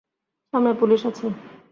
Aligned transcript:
সামনে 0.53 0.71
পুলিশ 0.73 1.01
আছে। 1.05 1.25